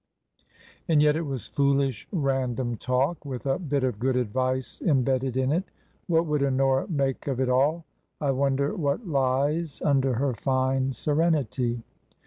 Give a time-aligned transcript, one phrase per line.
[0.89, 5.51] And yet it was foolish, random talk— with a bit of good advice embedded in
[5.51, 5.65] it
[6.07, 7.85] What would Honora make of it all?
[8.19, 11.83] I wonder what lies under her fine serenity.